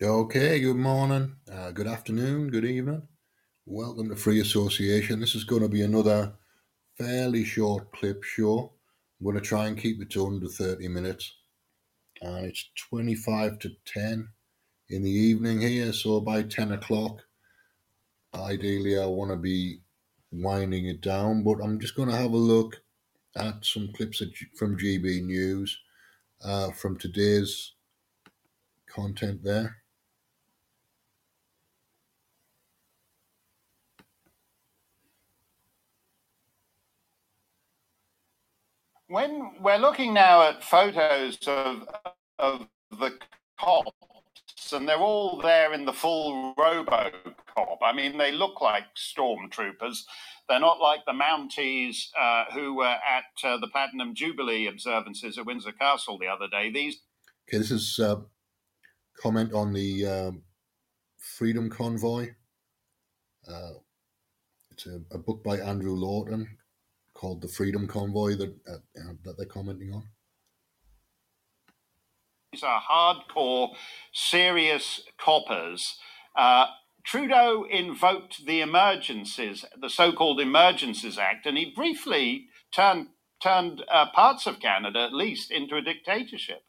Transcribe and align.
Okay, 0.00 0.60
good 0.60 0.76
morning, 0.76 1.34
uh, 1.52 1.72
good 1.72 1.88
afternoon, 1.88 2.50
good 2.50 2.64
evening. 2.64 3.02
Welcome 3.66 4.08
to 4.10 4.14
Free 4.14 4.38
Association. 4.38 5.18
This 5.18 5.34
is 5.34 5.42
going 5.42 5.62
to 5.62 5.68
be 5.68 5.82
another 5.82 6.34
fairly 6.96 7.42
short 7.42 7.90
clip 7.90 8.22
show. 8.22 8.74
I'm 9.18 9.24
going 9.24 9.34
to 9.34 9.42
try 9.42 9.66
and 9.66 9.76
keep 9.76 10.00
it 10.00 10.10
to 10.10 10.24
under 10.24 10.46
30 10.46 10.86
minutes. 10.86 11.34
And 12.22 12.46
it's 12.46 12.70
25 12.90 13.58
to 13.58 13.70
10 13.86 14.28
in 14.90 15.02
the 15.02 15.10
evening 15.10 15.60
here. 15.62 15.92
So 15.92 16.20
by 16.20 16.44
10 16.44 16.70
o'clock, 16.70 17.18
ideally, 18.32 19.00
I 19.00 19.06
want 19.06 19.32
to 19.32 19.36
be 19.36 19.80
winding 20.30 20.86
it 20.86 21.00
down. 21.00 21.42
But 21.42 21.58
I'm 21.60 21.80
just 21.80 21.96
going 21.96 22.08
to 22.08 22.16
have 22.16 22.34
a 22.34 22.36
look 22.36 22.76
at 23.34 23.64
some 23.64 23.88
clips 23.96 24.22
from 24.56 24.78
GB 24.78 25.24
News 25.24 25.76
uh, 26.44 26.70
from 26.70 26.96
today's 26.96 27.72
content 28.86 29.42
there. 29.42 29.78
When 39.08 39.52
we're 39.60 39.78
looking 39.78 40.14
now 40.14 40.42
at 40.42 40.62
photos 40.62 41.38
of 41.46 41.88
of 42.38 42.68
the 42.98 43.18
cops, 43.58 44.72
and 44.72 44.88
they're 44.88 44.98
all 44.98 45.40
there 45.40 45.72
in 45.72 45.84
the 45.84 45.92
full 45.92 46.54
RoboCop. 46.54 47.78
I 47.82 47.92
mean, 47.92 48.16
they 48.16 48.32
look 48.32 48.60
like 48.60 48.84
stormtroopers. 48.96 50.02
They're 50.48 50.60
not 50.60 50.80
like 50.80 51.00
the 51.06 51.12
Mounties 51.12 52.06
uh, 52.18 52.44
who 52.52 52.74
were 52.74 52.84
at 52.86 53.24
uh, 53.44 53.58
the 53.58 53.66
Platinum 53.68 54.14
Jubilee 54.14 54.66
observances 54.66 55.36
at 55.36 55.46
Windsor 55.46 55.72
Castle 55.72 56.18
the 56.18 56.28
other 56.28 56.48
day. 56.48 56.70
These. 56.70 57.00
Okay, 57.48 57.58
this 57.58 57.70
is 57.70 57.98
uh, 57.98 58.16
comment 59.20 59.52
on 59.52 59.72
the 59.72 60.06
um, 60.06 60.42
Freedom 61.16 61.68
Convoy. 61.68 62.28
Uh, 63.50 63.72
it's 64.70 64.86
a, 64.86 65.00
a 65.10 65.18
book 65.18 65.42
by 65.42 65.58
Andrew 65.58 65.94
Lawton 65.94 66.46
called 67.18 67.42
the 67.42 67.48
Freedom 67.48 67.88
Convoy 67.88 68.36
that 68.36 68.54
uh, 68.68 68.78
that 69.24 69.36
they're 69.36 69.46
commenting 69.46 69.92
on? 69.92 70.04
These 72.52 72.62
are 72.62 72.80
hardcore, 72.80 73.74
serious 74.12 75.02
coppers. 75.18 75.98
Uh, 76.36 76.66
Trudeau 77.04 77.66
invoked 77.68 78.46
the 78.46 78.60
emergencies, 78.60 79.64
the 79.80 79.90
so-called 79.90 80.40
Emergencies 80.40 81.18
Act, 81.18 81.46
and 81.46 81.58
he 81.58 81.72
briefly 81.74 82.46
turned 82.72 83.08
turned 83.42 83.84
uh, 83.92 84.06
parts 84.14 84.46
of 84.46 84.60
Canada, 84.60 85.00
at 85.00 85.12
least, 85.12 85.50
into 85.50 85.76
a 85.76 85.82
dictatorship. 85.82 86.62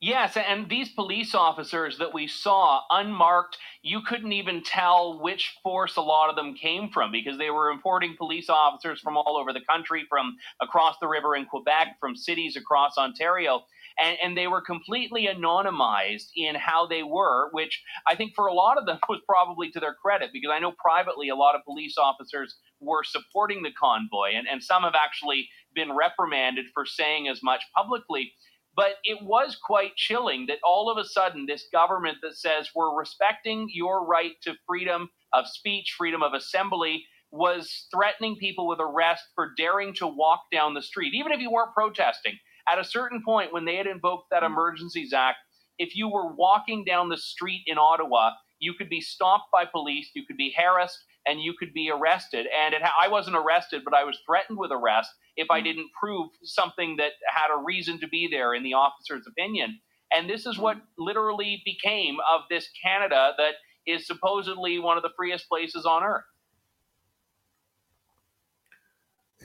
Yes, 0.00 0.36
and 0.36 0.68
these 0.68 0.90
police 0.90 1.34
officers 1.34 1.96
that 1.98 2.12
we 2.12 2.26
saw 2.26 2.82
unmarked, 2.90 3.56
you 3.80 4.02
couldn't 4.02 4.32
even 4.32 4.62
tell 4.62 5.18
which 5.22 5.56
force 5.62 5.96
a 5.96 6.02
lot 6.02 6.28
of 6.28 6.36
them 6.36 6.54
came 6.54 6.90
from 6.90 7.10
because 7.10 7.38
they 7.38 7.48
were 7.48 7.70
importing 7.70 8.14
police 8.14 8.50
officers 8.50 9.00
from 9.00 9.16
all 9.16 9.38
over 9.38 9.54
the 9.54 9.64
country, 9.66 10.04
from 10.06 10.36
across 10.60 10.96
the 11.00 11.08
river 11.08 11.34
in 11.34 11.46
Quebec, 11.46 11.96
from 11.98 12.14
cities 12.14 12.56
across 12.56 12.98
Ontario. 12.98 13.64
And, 13.98 14.18
and 14.22 14.36
they 14.36 14.46
were 14.48 14.60
completely 14.60 15.28
anonymized 15.34 16.28
in 16.36 16.56
how 16.56 16.86
they 16.86 17.02
were, 17.02 17.48
which 17.52 17.82
I 18.06 18.14
think 18.16 18.34
for 18.34 18.48
a 18.48 18.52
lot 18.52 18.76
of 18.76 18.84
them 18.84 18.98
was 19.08 19.22
probably 19.26 19.70
to 19.70 19.80
their 19.80 19.94
credit 19.94 20.28
because 20.30 20.50
I 20.52 20.58
know 20.58 20.72
privately 20.72 21.30
a 21.30 21.36
lot 21.36 21.54
of 21.54 21.64
police 21.64 21.96
officers 21.96 22.56
were 22.80 23.02
supporting 23.02 23.62
the 23.62 23.72
convoy, 23.72 24.32
and, 24.34 24.46
and 24.46 24.62
some 24.62 24.82
have 24.82 24.94
actually 24.94 25.48
been 25.74 25.96
reprimanded 25.96 26.66
for 26.74 26.84
saying 26.84 27.28
as 27.28 27.40
much 27.42 27.62
publicly. 27.74 28.34
But 28.76 28.96
it 29.04 29.22
was 29.22 29.56
quite 29.56 29.96
chilling 29.96 30.46
that 30.46 30.58
all 30.62 30.90
of 30.90 30.98
a 30.98 31.08
sudden, 31.08 31.46
this 31.46 31.66
government 31.72 32.18
that 32.22 32.36
says 32.36 32.68
we're 32.74 32.98
respecting 32.98 33.68
your 33.72 34.06
right 34.06 34.32
to 34.42 34.54
freedom 34.66 35.08
of 35.32 35.48
speech, 35.48 35.94
freedom 35.96 36.22
of 36.22 36.34
assembly, 36.34 37.06
was 37.32 37.86
threatening 37.92 38.36
people 38.36 38.68
with 38.68 38.78
arrest 38.80 39.24
for 39.34 39.52
daring 39.56 39.94
to 39.94 40.06
walk 40.06 40.42
down 40.52 40.74
the 40.74 40.82
street, 40.82 41.14
even 41.14 41.32
if 41.32 41.40
you 41.40 41.50
weren't 41.50 41.74
protesting. 41.74 42.38
At 42.70 42.78
a 42.78 42.84
certain 42.84 43.22
point, 43.24 43.52
when 43.52 43.64
they 43.64 43.76
had 43.76 43.86
invoked 43.86 44.30
that 44.30 44.42
Emergencies 44.42 45.12
Act, 45.12 45.38
if 45.78 45.96
you 45.96 46.08
were 46.08 46.34
walking 46.34 46.84
down 46.84 47.08
the 47.08 47.16
street 47.16 47.62
in 47.66 47.78
Ottawa, 47.78 48.32
you 48.58 48.74
could 48.74 48.88
be 48.88 49.00
stopped 49.00 49.50
by 49.52 49.64
police, 49.64 50.10
you 50.14 50.24
could 50.26 50.36
be 50.36 50.54
harassed, 50.56 50.98
and 51.26 51.40
you 51.40 51.54
could 51.58 51.72
be 51.74 51.90
arrested. 51.90 52.46
And 52.46 52.74
it, 52.74 52.82
I 52.82 53.08
wasn't 53.08 53.36
arrested, 53.36 53.82
but 53.84 53.94
I 53.94 54.04
was 54.04 54.18
threatened 54.24 54.58
with 54.58 54.70
arrest 54.70 55.10
if 55.36 55.48
I 55.50 55.58
hmm. 55.58 55.64
didn't 55.64 55.90
prove 55.98 56.30
something 56.42 56.96
that 56.96 57.12
had 57.28 57.48
a 57.54 57.62
reason 57.64 58.00
to 58.00 58.08
be 58.08 58.28
there 58.30 58.54
in 58.54 58.62
the 58.62 58.74
officer's 58.74 59.26
opinion. 59.26 59.80
And 60.14 60.30
this 60.30 60.46
is 60.46 60.58
what 60.58 60.76
literally 60.96 61.62
became 61.64 62.16
of 62.32 62.42
this 62.48 62.68
Canada 62.82 63.32
that 63.38 63.54
is 63.86 64.06
supposedly 64.06 64.78
one 64.78 64.96
of 64.96 65.02
the 65.02 65.10
freest 65.16 65.48
places 65.48 65.84
on 65.84 66.04
earth. 66.04 66.24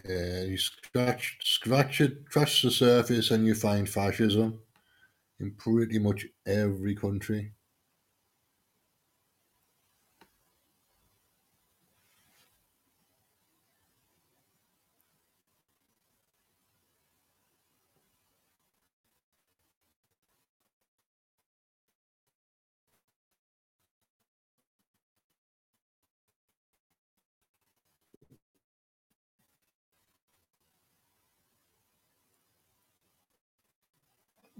Yeah, 0.08 0.44
you 0.44 0.58
scratch, 0.58 1.38
scratch 1.44 2.02
it, 2.02 2.24
scratch 2.30 2.62
the 2.62 2.72
surface, 2.72 3.30
and 3.30 3.46
you 3.46 3.54
find 3.54 3.88
fascism 3.88 4.60
in 5.40 5.52
pretty 5.52 6.00
much 6.00 6.26
every 6.46 6.96
country. 6.96 7.54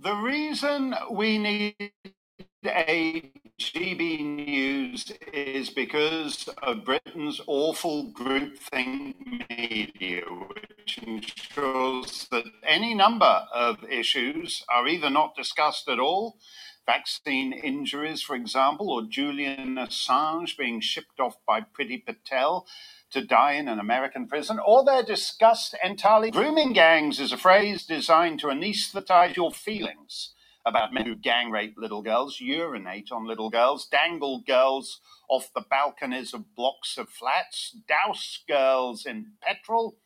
The 0.04 0.16
reason 0.16 0.96
we 1.12 1.38
need 1.38 1.92
a 2.66 3.32
GB 3.60 4.26
News 4.48 5.12
is 5.32 5.70
because 5.70 6.50
of 6.64 6.86
Britain's 6.86 7.40
awful 7.46 8.12
groupthink 8.12 9.14
media, 9.48 10.24
which 10.24 10.98
ensures 11.04 12.28
that 12.32 12.46
any 12.66 12.96
number 12.96 13.46
of 13.54 13.84
issues 13.84 14.64
are 14.70 14.88
either 14.88 15.12
not 15.12 15.36
discussed 15.36 15.88
at 15.88 16.00
all, 16.00 16.40
vaccine 16.88 17.54
injuries, 17.54 18.24
for 18.24 18.36
example, 18.36 18.90
or 18.90 19.04
Julian 19.04 19.76
Assange 19.76 20.58
being 20.58 20.82
shipped 20.82 21.20
off 21.20 21.36
by 21.46 21.62
Priti 21.62 22.04
Patel 22.04 22.66
to 23.12 23.26
die 23.26 23.54
in 23.54 23.68
an 23.68 23.80
American 23.80 24.28
prison, 24.28 24.60
or 24.66 24.84
they're 24.84 25.06
entirely. 25.84 26.32
Grooming 26.32 26.74
gangs 26.74 27.20
is 27.20 27.32
a 27.32 27.38
phrase 27.38 27.86
designed 27.86 28.40
to 28.40 28.48
anesthetize 28.48 29.36
your 29.36 29.52
feelings 29.52 30.34
about 30.66 30.94
men 30.94 31.06
who 31.06 31.16
gang 31.16 31.50
rape 31.52 31.76
little 31.78 32.02
girls, 32.02 32.40
urinate 32.40 33.12
on 33.12 33.28
little 33.28 33.50
girls, 33.50 33.88
dangle 33.88 34.44
girls 34.46 35.00
off 35.30 35.50
the 35.54 35.66
balconies 35.70 36.34
of 36.34 36.56
blocks 36.56 36.98
of 36.98 37.10
flats, 37.10 37.76
douse 37.88 38.44
girls 38.48 39.06
in 39.06 39.32
petrol, 39.42 39.98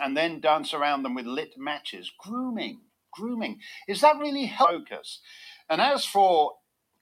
and 0.00 0.16
then 0.16 0.40
dance 0.40 0.74
around 0.74 1.02
them 1.02 1.14
with 1.14 1.26
lit 1.26 1.54
matches. 1.56 2.10
Grooming, 2.18 2.80
grooming. 3.12 3.60
Is 3.86 4.00
that 4.00 4.18
really 4.18 4.52
focus? 4.58 5.20
And 5.68 5.80
as 5.80 6.04
for 6.04 6.54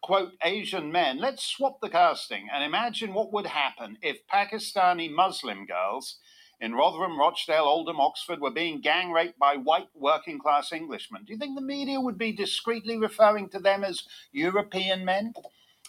quote, 0.02 0.32
Asian 0.42 0.90
men, 0.90 1.18
let's 1.18 1.44
swap 1.44 1.80
the 1.80 1.88
casting 1.88 2.48
and 2.52 2.64
imagine 2.64 3.14
what 3.14 3.32
would 3.32 3.46
happen 3.46 3.98
if 4.02 4.26
Pakistani 4.26 5.10
Muslim 5.10 5.66
girls 5.66 6.18
in 6.60 6.74
Rotherham, 6.74 7.18
Rochdale, 7.18 7.64
Oldham, 7.64 8.00
Oxford 8.00 8.40
were 8.40 8.50
being 8.50 8.80
gang 8.80 9.12
raped 9.12 9.38
by 9.38 9.56
white 9.56 9.88
working 9.94 10.38
class 10.38 10.72
Englishmen. 10.72 11.24
Do 11.24 11.32
you 11.32 11.38
think 11.38 11.54
the 11.54 11.64
media 11.64 12.00
would 12.00 12.18
be 12.18 12.32
discreetly 12.32 12.98
referring 12.98 13.48
to 13.50 13.58
them 13.58 13.82
as 13.82 14.04
European 14.30 15.04
men? 15.04 15.32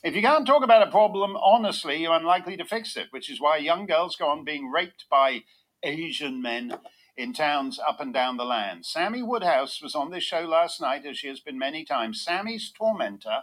If 0.03 0.15
you 0.15 0.21
can't 0.21 0.47
talk 0.47 0.63
about 0.63 0.87
a 0.87 0.91
problem 0.91 1.35
honestly, 1.35 1.97
you're 1.97 2.15
unlikely 2.15 2.57
to 2.57 2.65
fix 2.65 2.95
it, 2.95 3.07
which 3.11 3.29
is 3.29 3.41
why 3.41 3.57
young 3.57 3.85
girls 3.85 4.15
go 4.15 4.27
on 4.27 4.45
being 4.45 4.71
raped 4.71 5.05
by 5.09 5.43
Asian 5.83 6.41
men 6.41 6.77
in 7.17 7.33
towns 7.33 7.77
up 7.77 7.99
and 7.99 8.13
down 8.13 8.37
the 8.37 8.45
land. 8.45 8.85
Sammy 8.85 9.21
Woodhouse 9.21 9.81
was 9.81 9.93
on 9.93 10.09
this 10.09 10.23
show 10.23 10.41
last 10.41 10.79
night, 10.79 11.05
as 11.05 11.17
she 11.17 11.27
has 11.27 11.41
been 11.41 11.59
many 11.59 11.83
times. 11.83 12.23
Sammy's 12.23 12.71
tormentor 12.71 13.41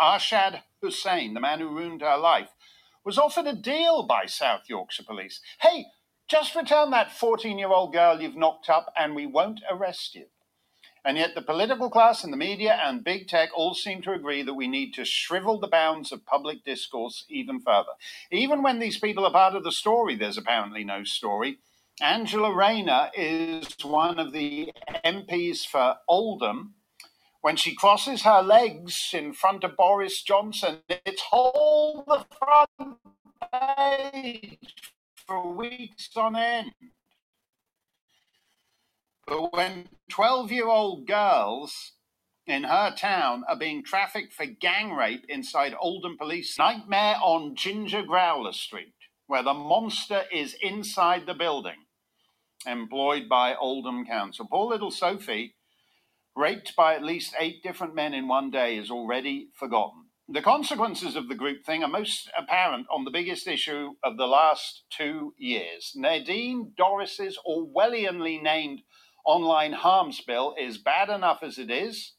Arshid 0.00 0.62
Hussain, 0.82 1.34
the 1.34 1.40
man 1.40 1.60
who 1.60 1.68
ruined 1.68 2.00
her 2.00 2.16
life, 2.16 2.50
was 3.04 3.18
offered 3.18 3.46
a 3.46 3.54
deal 3.54 4.02
by 4.02 4.26
South 4.26 4.62
Yorkshire 4.68 5.04
Police. 5.04 5.40
Hey, 5.60 5.86
just 6.28 6.54
return 6.54 6.90
that 6.90 7.12
14 7.12 7.58
year 7.58 7.70
old 7.70 7.92
girl 7.92 8.20
you've 8.20 8.36
knocked 8.36 8.68
up 8.68 8.92
and 8.96 9.14
we 9.14 9.26
won't 9.26 9.60
arrest 9.70 10.14
you. 10.14 10.26
And 11.04 11.16
yet, 11.16 11.34
the 11.34 11.42
political 11.42 11.88
class 11.88 12.22
and 12.22 12.32
the 12.32 12.36
media 12.36 12.78
and 12.84 13.02
big 13.02 13.28
tech 13.28 13.50
all 13.54 13.72
seem 13.72 14.02
to 14.02 14.12
agree 14.12 14.42
that 14.42 14.54
we 14.54 14.68
need 14.68 14.92
to 14.94 15.04
shrivel 15.04 15.58
the 15.58 15.68
bounds 15.68 16.12
of 16.12 16.26
public 16.26 16.64
discourse 16.64 17.24
even 17.30 17.60
further. 17.60 17.92
Even 18.30 18.62
when 18.62 18.78
these 18.78 18.98
people 18.98 19.24
are 19.24 19.32
part 19.32 19.54
of 19.54 19.64
the 19.64 19.72
story, 19.72 20.16
there's 20.16 20.36
apparently 20.36 20.84
no 20.84 21.04
story. 21.04 21.58
Angela 22.00 22.54
Rayner 22.54 23.10
is 23.14 23.74
one 23.82 24.18
of 24.18 24.32
the 24.32 24.72
MPs 25.04 25.66
for 25.66 25.96
Oldham 26.08 26.74
When 27.40 27.56
she 27.56 27.74
crosses 27.74 28.22
her 28.22 28.42
legs 28.42 29.10
in 29.12 29.32
front 29.32 29.64
of 29.64 29.76
Boris 29.76 30.22
Johnson, 30.22 30.78
it's 30.88 31.22
all 31.32 32.04
the 32.06 32.26
front 32.38 32.98
page 33.52 34.58
for 35.26 35.52
weeks 35.54 36.10
on 36.16 36.36
end. 36.36 36.72
But 39.26 39.52
when 39.52 39.88
12 40.10 40.50
year 40.52 40.68
old 40.68 41.06
girls 41.06 41.92
in 42.46 42.64
her 42.64 42.94
town 42.96 43.44
are 43.48 43.56
being 43.58 43.84
trafficked 43.84 44.32
for 44.32 44.46
gang 44.46 44.92
rape 44.92 45.24
inside 45.28 45.74
Oldham 45.80 46.16
Police 46.18 46.58
Nightmare 46.58 47.16
on 47.22 47.54
Ginger 47.54 48.02
Growler 48.02 48.52
Street, 48.52 48.94
where 49.26 49.42
the 49.42 49.54
monster 49.54 50.24
is 50.32 50.56
inside 50.62 51.26
the 51.26 51.34
building, 51.34 51.86
employed 52.66 53.28
by 53.28 53.54
Oldham 53.54 54.06
Council. 54.06 54.46
Poor 54.50 54.66
little 54.66 54.90
Sophie, 54.90 55.54
raped 56.38 56.76
by 56.76 56.94
at 56.94 57.02
least 57.02 57.34
eight 57.38 57.62
different 57.64 57.96
men 57.96 58.14
in 58.14 58.28
one 58.28 58.50
day, 58.50 58.76
is 58.76 58.90
already 58.90 59.48
forgotten. 59.54 60.04
The 60.28 60.40
consequences 60.40 61.16
of 61.16 61.28
the 61.28 61.34
groupthink 61.34 61.82
are 61.82 61.88
most 61.88 62.30
apparent 62.38 62.86
on 62.94 63.04
the 63.04 63.10
biggest 63.10 63.48
issue 63.48 63.94
of 64.04 64.16
the 64.16 64.26
last 64.26 64.84
two 64.88 65.34
years. 65.36 65.92
Nadine 65.96 66.72
Dorries's 66.76 67.38
Orwellianly 67.46 68.40
named 68.40 68.82
online 69.26 69.72
harms 69.72 70.20
bill 70.20 70.54
is 70.60 70.78
bad 70.78 71.08
enough 71.08 71.42
as 71.42 71.58
it 71.58 71.70
is, 71.70 72.12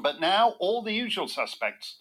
but 0.00 0.20
now 0.20 0.54
all 0.60 0.82
the 0.82 0.92
usual 0.92 1.26
suspects 1.26 1.96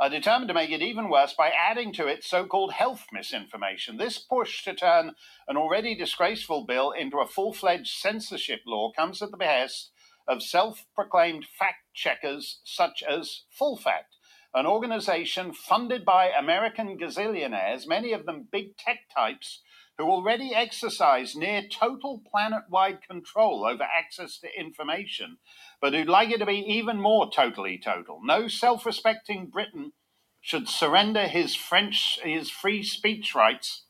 are 0.00 0.10
determined 0.10 0.48
to 0.48 0.54
make 0.54 0.70
it 0.70 0.82
even 0.82 1.08
worse 1.08 1.34
by 1.34 1.50
adding 1.50 1.92
to 1.92 2.06
it 2.06 2.24
so 2.24 2.46
called 2.46 2.72
health 2.72 3.06
misinformation. 3.12 3.96
This 3.96 4.18
push 4.18 4.64
to 4.64 4.74
turn 4.74 5.12
an 5.46 5.56
already 5.56 5.94
disgraceful 5.94 6.64
bill 6.66 6.90
into 6.92 7.18
a 7.18 7.26
full 7.26 7.52
fledged 7.52 7.98
censorship 7.98 8.60
law 8.66 8.90
comes 8.96 9.22
at 9.22 9.30
the 9.30 9.36
behest 9.36 9.90
of 10.28 10.42
self 10.42 10.84
proclaimed 10.94 11.46
fact 11.58 11.84
checkers 11.94 12.60
such 12.64 13.02
as 13.02 13.44
Full 13.50 13.76
Fact, 13.76 14.16
an 14.54 14.66
organization 14.66 15.52
funded 15.52 16.04
by 16.04 16.28
American 16.28 16.98
gazillionaires, 16.98 17.88
many 17.88 18.12
of 18.12 18.26
them 18.26 18.48
big 18.50 18.76
tech 18.76 19.00
types 19.14 19.62
who 19.96 20.04
already 20.04 20.54
exercise 20.54 21.34
near 21.34 21.62
total 21.68 22.22
planet 22.30 22.62
wide 22.70 23.00
control 23.02 23.66
over 23.66 23.82
access 23.82 24.38
to 24.38 24.48
information, 24.58 25.38
but 25.80 25.92
who'd 25.92 26.08
like 26.08 26.30
it 26.30 26.38
to 26.38 26.46
be 26.46 26.64
even 26.68 27.00
more 27.00 27.30
totally 27.30 27.78
total. 27.78 28.20
No 28.22 28.46
self 28.46 28.86
respecting 28.86 29.46
Briton 29.46 29.92
should 30.40 30.68
surrender 30.68 31.26
his 31.26 31.56
French, 31.56 32.20
his 32.22 32.48
free 32.48 32.82
speech 32.82 33.34
rights 33.34 33.86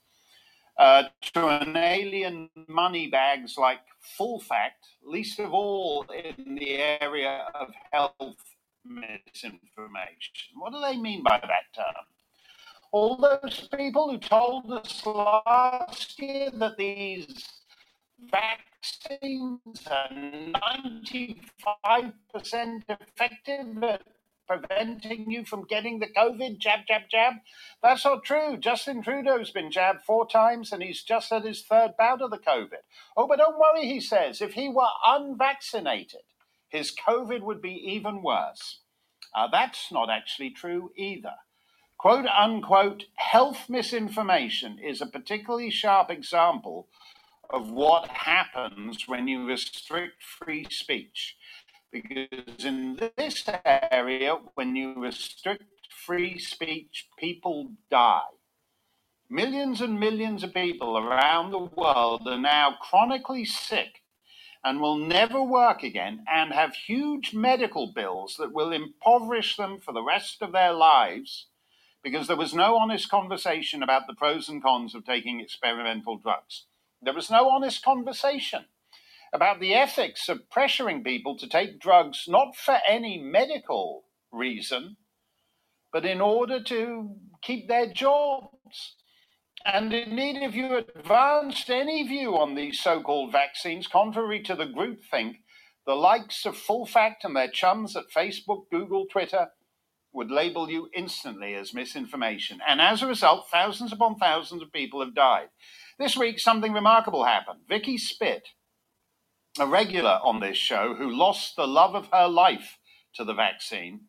uh, 0.79 1.05
to 1.35 1.49
an 1.49 1.77
alien 1.77 2.49
money 2.69 3.09
bags 3.09 3.57
like 3.59 3.81
Full 4.17 4.41
Fact, 4.41 4.87
least 5.03 5.39
of 5.41 5.53
all 5.53 6.07
in 6.11 6.55
the 6.55 6.79
area 6.79 7.47
of 7.55 7.69
health 7.93 8.37
misinformation. 8.85 10.57
What 10.57 10.73
do 10.73 10.81
they 10.81 10.97
mean 10.97 11.23
by 11.23 11.39
that 11.41 11.75
term? 11.75 12.05
all 12.91 13.17
those 13.17 13.69
people 13.77 14.11
who 14.11 14.19
told 14.19 14.71
us 14.73 15.05
last 15.05 16.19
year 16.19 16.51
that 16.55 16.77
these 16.77 17.45
vaccines 18.31 19.87
are 19.91 20.09
95% 20.11 22.83
effective 22.89 23.85
at 23.85 24.03
preventing 24.49 25.31
you 25.31 25.45
from 25.45 25.65
getting 25.65 25.99
the 25.99 26.07
COVID 26.07 26.59
jab, 26.59 26.81
jab, 26.89 27.03
jab. 27.11 27.35
That's 27.83 28.05
not 28.05 28.25
true. 28.25 28.57
Justin 28.57 29.03
Trudeau's 29.03 29.51
been 29.51 29.71
jabbed 29.71 30.03
four 30.03 30.27
times 30.27 30.73
and 30.73 30.83
he's 30.83 31.03
just 31.03 31.31
had 31.31 31.45
his 31.45 31.63
third 31.63 31.93
bout 31.99 32.23
of 32.23 32.31
the 32.31 32.39
COVID. 32.39 32.83
Oh, 33.17 33.27
but 33.29 33.39
don't 33.39 33.59
worry, 33.59 33.87
he 33.87 34.01
says, 34.01 34.41
if 34.41 34.55
he 34.55 34.69
were 34.69 34.89
unvaccinated, 35.07 36.23
his 36.69 36.93
COVID 36.93 37.43
would 37.43 37.61
be 37.61 37.75
even 37.75 38.23
worse. 38.23 38.81
Uh, 39.35 39.49
that's 39.51 39.93
not 39.93 40.11
actually 40.11 40.51
true 40.51 40.91
either. 40.97 41.35
Quote 41.99 42.27
unquote 42.27 43.05
health 43.17 43.69
misinformation 43.69 44.79
is 44.79 45.01
a 45.01 45.07
particularly 45.07 45.71
sharp 45.71 46.11
example 46.11 46.89
of 47.51 47.71
what 47.71 48.09
happens 48.09 49.09
when 49.09 49.27
you 49.27 49.47
restrict 49.47 50.23
free 50.23 50.67
speech. 50.71 51.37
Because 51.91 52.65
in 52.65 52.99
this 53.17 53.45
area, 53.65 54.37
when 54.55 54.77
you 54.77 54.95
restrict 54.95 55.65
free 55.91 56.39
speech, 56.39 57.09
people 57.19 57.71
die. 57.91 58.23
Millions 59.31 59.81
and 59.81 59.99
millions 59.99 60.43
of 60.43 60.55
people 60.55 60.99
around 60.99 61.51
the 61.51 61.59
world 61.59 62.27
are 62.27 62.39
now 62.39 62.77
chronically 62.81 63.45
sick 63.45 64.03
and 64.65 64.81
will 64.81 64.97
never 64.97 65.43
work 65.43 65.83
again 65.83 66.25
and 66.31 66.53
have 66.53 66.75
huge 66.75 67.33
medical 67.35 67.93
bills 67.93 68.37
that 68.39 68.53
will 68.53 68.73
impoverish 68.73 69.57
them 69.57 69.79
for 69.79 69.93
the 69.93 70.03
rest 70.03 70.43
of 70.43 70.53
their 70.53 70.73
lives 70.73 71.47
because 72.03 72.27
there 72.27 72.37
was 72.37 72.55
no 72.55 72.77
honest 72.77 73.11
conversation 73.11 73.83
about 73.83 74.07
the 74.07 74.15
pros 74.15 74.49
and 74.49 74.63
cons 74.63 74.95
of 74.95 75.05
taking 75.05 75.41
experimental 75.41 76.17
drugs. 76.17 76.65
There 77.03 77.15
was 77.15 77.31
no 77.31 77.51
honest 77.51 77.85
conversation 77.85 78.67
about 79.33 79.61
the 79.61 79.75
ethics 79.75 80.29
of 80.29 80.49
pressuring 80.55 81.05
people 81.05 81.37
to 81.39 81.49
take 81.49 81.81
drugs 81.81 82.25
not 82.29 82.57
for 82.57 82.79
any 82.89 83.19
medical 83.19 84.05
reason, 84.33 84.97
but 85.93 86.05
in 86.05 86.21
order 86.21 86.63
to 86.63 87.17
keep 87.43 87.69
their 87.69 87.93
jobs. 87.93 88.95
And 89.65 89.93
indeed, 89.93 90.37
if 90.43 90.55
you 90.55 90.77
advanced 90.77 91.69
any 91.69 92.07
view 92.07 92.37
on 92.37 92.55
these 92.55 92.81
so 92.81 93.03
called 93.03 93.33
vaccines, 93.33 93.87
contrary 93.87 94.43
to 94.45 94.55
the 94.55 94.67
groupthink, 94.67 95.37
the 95.87 95.95
likes 95.95 96.45
of 96.47 96.57
Full 96.57 96.87
Fact 96.87 97.25
and 97.25 97.35
their 97.35 97.51
chums 97.51 97.97
at 97.97 98.05
Facebook, 98.15 98.65
Google, 98.71 99.07
Twitter 99.07 99.49
would 100.13 100.31
label 100.31 100.71
you 100.71 100.89
instantly 100.95 101.55
as 101.55 101.75
misinformation. 101.75 102.61
And 102.67 102.81
as 102.81 103.03
a 103.03 103.07
result, 103.07 103.49
thousands 103.51 103.93
upon 103.93 104.17
thousands 104.17 104.63
of 104.63 104.73
people 104.73 105.01
have 105.01 105.15
died. 105.15 105.49
This 105.99 106.17
week, 106.17 106.39
something 106.39 106.73
remarkable 106.73 107.25
happened. 107.25 107.61
Vicky 107.69 107.99
Spit, 107.99 108.49
a 109.61 109.67
regular 109.67 110.19
on 110.23 110.41
this 110.41 110.57
show 110.57 110.95
who 110.95 111.11
lost 111.11 111.57
the 111.57 111.67
love 111.67 111.95
of 111.95 112.09
her 112.13 112.29
life 112.29 112.79
to 113.15 113.25
the 113.25 113.35
vaccine, 113.35 114.03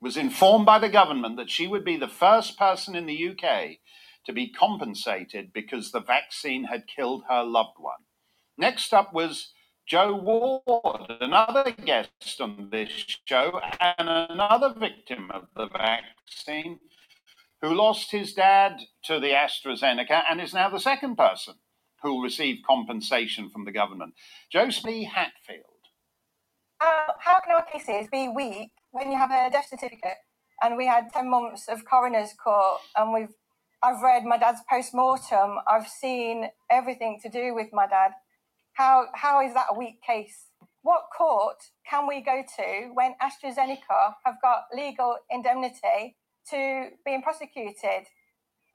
was 0.00 0.16
informed 0.16 0.66
by 0.66 0.78
the 0.78 0.88
government 0.88 1.36
that 1.36 1.50
she 1.50 1.66
would 1.66 1.84
be 1.84 1.96
the 1.96 2.08
first 2.08 2.58
person 2.58 2.96
in 2.96 3.06
the 3.06 3.28
UK 3.30 3.78
to 4.26 4.32
be 4.32 4.50
compensated 4.50 5.52
because 5.52 5.90
the 5.90 6.00
vaccine 6.00 6.64
had 6.64 6.86
killed 6.86 7.24
her 7.28 7.42
loved 7.42 7.78
one. 7.78 8.04
Next 8.56 8.92
up 8.92 9.12
was 9.12 9.52
Joe 9.86 10.14
Ward, 10.14 11.10
another 11.20 11.70
guest 11.72 12.40
on 12.40 12.68
this 12.70 12.90
show 13.24 13.60
and 13.80 14.08
another 14.08 14.72
victim 14.72 15.30
of 15.32 15.48
the 15.56 15.68
vaccine, 15.68 16.78
who 17.62 17.74
lost 17.74 18.12
his 18.12 18.32
dad 18.32 18.80
to 19.04 19.20
the 19.20 19.32
AstraZeneca 19.32 20.22
and 20.30 20.40
is 20.40 20.54
now 20.54 20.70
the 20.70 20.80
second 20.80 21.16
person 21.16 21.54
who 22.02 22.14
will 22.14 22.22
receive 22.22 22.58
compensation 22.66 23.48
from 23.50 23.64
the 23.64 23.72
government. 23.72 24.14
Josie 24.50 25.04
Hatfield. 25.04 25.64
Uh, 26.80 27.12
how 27.18 27.40
can 27.40 27.54
our 27.54 27.64
cases 27.64 28.08
be 28.10 28.28
weak 28.28 28.70
when 28.90 29.10
you 29.12 29.18
have 29.18 29.30
a 29.30 29.50
death 29.50 29.68
certificate? 29.68 30.16
And 30.62 30.76
we 30.76 30.86
had 30.86 31.12
10 31.12 31.30
months 31.30 31.68
of 31.68 31.84
coroner's 31.84 32.32
court, 32.42 32.80
and 32.96 33.12
we've 33.12 33.34
I've 33.82 34.02
read 34.02 34.24
my 34.24 34.36
dad's 34.36 34.60
post 34.68 34.94
mortem. 34.94 35.56
I've 35.66 35.88
seen 35.88 36.48
everything 36.70 37.18
to 37.22 37.30
do 37.30 37.54
with 37.54 37.68
my 37.72 37.86
dad. 37.86 38.12
How, 38.74 39.06
how 39.14 39.44
is 39.44 39.54
that 39.54 39.66
a 39.70 39.78
weak 39.78 40.02
case? 40.06 40.48
What 40.82 41.04
court 41.16 41.56
can 41.88 42.06
we 42.06 42.20
go 42.20 42.42
to 42.56 42.90
when 42.92 43.14
AstraZeneca 43.22 44.14
have 44.24 44.36
got 44.42 44.64
legal 44.74 45.16
indemnity 45.30 46.16
to 46.50 46.88
being 47.06 47.22
prosecuted? 47.22 48.06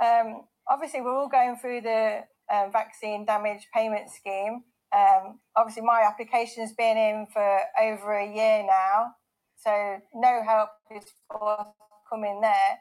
Um, 0.04 0.46
obviously, 0.68 1.02
we're 1.02 1.16
all 1.16 1.30
going 1.30 1.56
through 1.56 1.82
the 1.82 2.22
um, 2.54 2.72
vaccine 2.72 3.26
damage 3.26 3.68
payment 3.74 4.10
scheme. 4.10 4.64
Um, 4.96 5.40
obviously, 5.56 5.84
my 5.84 6.04
application's 6.08 6.74
been 6.74 6.98
in 6.98 7.28
for 7.32 7.60
over 7.82 8.18
a 8.18 8.26
year 8.26 8.64
now, 8.66 9.12
so 9.58 9.98
no 10.14 10.42
help 10.44 10.70
is 10.96 11.04
forthcoming 11.30 12.42
there. 12.42 12.80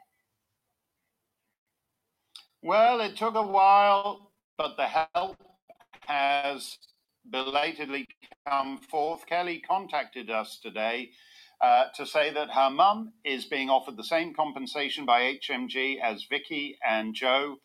Well, 2.61 3.01
it 3.01 3.15
took 3.17 3.35
a 3.35 3.43
while, 3.45 4.31
but 4.57 4.77
the 4.77 4.87
help 4.87 5.37
has 6.07 6.77
belatedly 7.29 8.07
come 8.47 8.77
forth. 8.77 9.25
Kelly 9.25 9.59
contacted 9.67 10.29
us 10.29 10.59
today 10.61 11.11
uh, 11.61 11.85
to 11.95 12.05
say 12.05 12.31
that 12.31 12.51
her 12.51 12.69
mum 12.69 13.13
is 13.23 13.45
being 13.45 13.69
offered 13.69 13.97
the 13.97 14.03
same 14.03 14.33
compensation 14.33 15.05
by 15.05 15.37
HMG 15.43 15.99
as 16.01 16.25
Vicky 16.29 16.77
and 16.87 17.13
Joe 17.13 17.57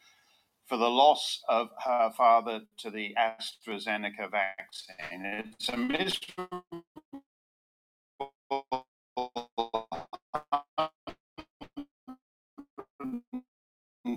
for 0.71 0.79
the 0.79 0.91
loss 0.91 1.43
of 1.51 1.71
her 1.85 2.13
father 2.17 2.63
to 2.79 2.91
the 2.93 3.17
AstraZeneca 3.19 4.31
vaccine. 4.31 5.27
It's 5.27 5.69
a 5.69 5.77
miserable 5.77 6.65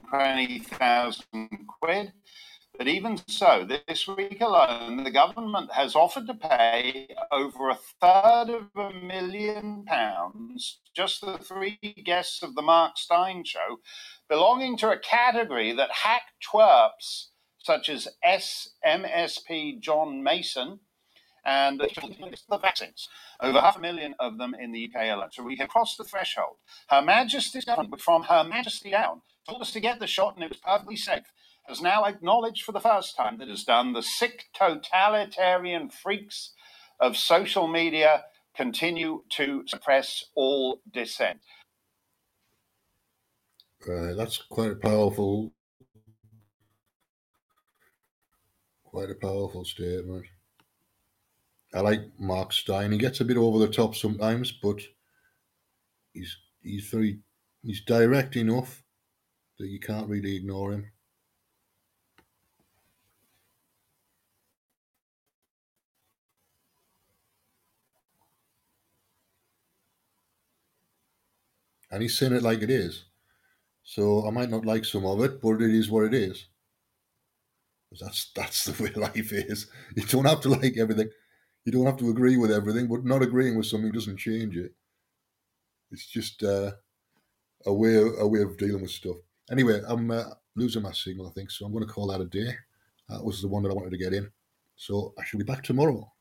20,000 0.10 1.50
quid 1.82 2.14
But 2.78 2.88
even 2.90 3.20
so, 3.28 3.68
this 3.88 4.08
week 4.08 4.42
alone, 4.42 5.04
the 5.04 5.12
government 5.12 5.72
has 5.74 5.96
offered 5.96 6.28
to 6.28 6.34
pay 6.34 7.08
over 7.34 7.70
a 7.70 7.80
third 8.02 8.50
of 8.50 8.68
a 8.76 8.94
million 8.94 9.86
pounds, 9.88 10.80
just 10.96 11.22
the 11.22 11.38
three 11.40 11.80
guests 12.06 12.44
of 12.44 12.56
the 12.56 12.62
Mark 12.62 12.98
Steyn 12.98 13.44
show, 13.46 13.80
belonging 14.30 14.78
to 14.78 14.92
a 14.92 15.00
category 15.00 15.74
that 15.74 15.92
hack 15.92 16.24
twerps 16.46 17.28
such 17.60 17.90
as 17.90 18.08
SMSP 18.26 19.80
John 19.82 20.24
Mason 20.24 20.80
and 21.46 21.82
the 21.82 22.60
vaccines. 22.62 23.10
Over 23.42 23.62
half 23.62 23.78
a 23.78 23.82
million 23.82 24.16
of 24.20 24.38
them 24.38 24.56
in 24.60 24.72
the 24.72 24.90
UK 24.94 25.10
alone. 25.14 25.30
So 25.32 25.44
we 25.44 25.58
have 25.58 25.70
crossed 25.70 25.98
the 25.98 26.04
threshold. 26.04 26.58
Her 26.90 27.02
Majesty's 27.02 27.66
government, 27.66 28.02
from 28.02 28.24
Her 28.24 28.44
Majesty 28.44 28.92
down, 28.92 29.22
told 29.50 29.62
us 29.62 29.72
to 29.72 29.80
get 29.80 30.00
the 30.00 30.08
shot 30.08 30.36
and 30.36 30.44
it 30.44 30.50
was 30.50 30.60
perfectly 30.60 30.98
safe 30.98 31.24
has 31.68 31.82
now 31.82 32.06
acknowledged 32.06 32.64
for 32.64 32.74
the 32.74 32.80
first 32.80 33.16
time 33.16 33.38
that 33.38 33.48
has 33.48 33.64
done 33.64 33.94
the 33.94 34.02
sick 34.04 34.46
totalitarian 34.54 35.90
freaks 35.90 36.54
of 37.04 37.18
social 37.18 37.68
media 37.68 38.24
continue 38.56 39.24
to 39.30 39.64
suppress 39.68 40.24
all 40.36 40.80
dissent. 40.92 41.40
Uh, 43.86 44.14
that's 44.14 44.38
quite 44.38 44.72
a 44.72 44.76
powerful, 44.76 45.52
quite 48.86 49.10
a 49.10 49.16
powerful 49.16 49.66
statement. 49.66 50.26
I 51.74 51.82
like 51.82 52.00
Mark 52.18 52.54
Steyn. 52.54 52.94
He 52.94 52.98
gets 52.98 53.20
a 53.20 53.26
bit 53.26 53.36
over 53.36 53.60
the 53.60 53.68
top 53.68 53.96
sometimes, 53.96 54.54
but 54.54 54.80
he's 56.14 56.38
he's 56.62 56.88
very 56.88 57.20
he's 57.64 57.82
direct 57.82 58.38
enough 58.38 58.82
that 59.60 59.68
you 59.68 59.80
can't 59.80 60.08
really 60.08 60.38
ignore 60.38 60.72
him. 60.72 60.92
And 71.94 72.02
he's 72.02 72.18
saying 72.18 72.34
it 72.34 72.42
like 72.42 72.64
it 72.64 72.72
is. 72.72 73.06
So 73.84 74.28
I 74.28 74.32
might 74.32 74.50
not 74.50 74.66
like 74.66 74.84
some 74.84 75.06
of 75.06 75.24
it, 75.24 75.40
but 75.40 75.62
it 75.62 75.70
is 75.74 75.92
what 75.92 76.06
it 76.06 76.14
is. 76.14 76.48
That's 78.02 78.32
that's 78.34 78.66
the 78.66 78.84
way 78.84 78.90
life 78.96 79.32
is. 79.32 79.68
You 79.96 80.04
don't 80.04 80.26
have 80.26 80.42
to 80.42 80.50
like 80.50 80.78
everything. 80.78 81.10
You 81.66 81.72
don't 81.72 81.86
have 81.86 81.98
to 81.98 82.10
agree 82.10 82.36
with 82.36 82.52
everything, 82.52 82.88
but 82.88 83.06
not 83.06 83.22
agreeing 83.22 83.56
with 83.56 83.68
something 83.68 83.92
doesn't 83.92 84.18
change 84.18 84.58
it. 84.58 84.74
It's 85.92 86.08
just 86.08 86.44
uh, 86.44 86.72
a 87.68 87.74
way 87.74 87.96
a 87.96 88.28
way 88.28 88.42
of 88.42 88.58
dealing 88.58 88.82
with 88.82 88.92
stuff. 88.92 89.18
Anyway, 89.52 89.80
I'm 89.88 90.10
uh, 90.10 90.24
losing 90.56 90.82
my 90.82 90.94
signal, 90.94 91.28
I 91.28 91.32
think, 91.34 91.52
so 91.52 91.66
I'm 91.66 91.72
going 91.72 91.86
to 91.86 91.94
call 91.94 92.08
that 92.08 92.22
a 92.22 92.26
day. 92.26 92.56
That 93.10 93.24
was 93.24 93.42
the 93.42 93.48
one 93.48 93.62
that 93.64 93.70
I 93.70 93.76
wanted 93.76 93.92
to 93.92 93.98
get 93.98 94.14
in. 94.14 94.32
So 94.76 95.14
I 95.20 95.24
shall 95.24 95.38
be 95.38 95.44
back 95.44 95.64
tomorrow. 95.64 96.12